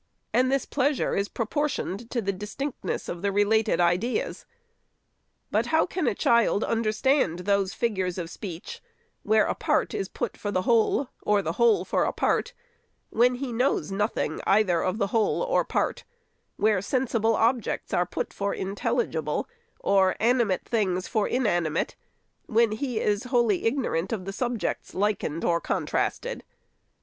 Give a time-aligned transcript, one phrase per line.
[0.33, 4.47] And this pleasure is proportioned to the distinctness of the related ideas.
[5.51, 8.81] But how can a child understand those figures of speech,
[9.21, 12.55] where a part is put for the whole, or the whole for a part,
[13.11, 16.03] when he knows 538 THE SECRETARY'S nothing either of whole or part;—
[16.57, 19.47] where sensible objects are put for intelligible,
[19.79, 21.95] or animate things for inanimate,
[22.47, 26.43] when he is wholly ignorant of the subjects likened or contrasted